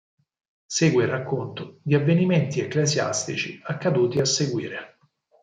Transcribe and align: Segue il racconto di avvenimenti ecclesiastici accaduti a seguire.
Segue 0.67 1.03
il 1.03 1.11
racconto 1.11 1.77
di 1.83 1.93
avvenimenti 1.93 2.59
ecclesiastici 2.59 3.59
accaduti 3.65 4.19
a 4.19 4.25
seguire. 4.25 4.97